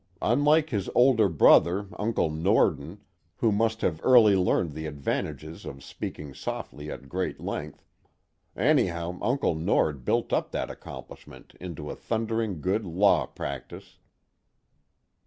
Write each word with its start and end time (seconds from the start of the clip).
Unlike 0.23 0.71
his 0.71 0.89
older 0.95 1.29
brother 1.29 1.85
Uncle 1.99 2.31
Norden, 2.31 3.01
who 3.35 3.51
must 3.51 3.81
have 3.81 4.01
early 4.03 4.35
learned 4.35 4.71
the 4.71 4.87
advantages 4.87 5.63
of 5.63 5.83
speaking 5.83 6.33
softly 6.33 6.89
at 6.89 7.07
great 7.07 7.39
length 7.39 7.85
anyhow 8.55 9.19
Uncle 9.21 9.53
Nord 9.53 10.03
built 10.03 10.33
up 10.33 10.49
that 10.53 10.71
accomplishment 10.71 11.53
into 11.59 11.91
a 11.91 11.95
thundering 11.95 12.61
good 12.61 12.83
law 12.83 13.27
practice. 13.27 13.99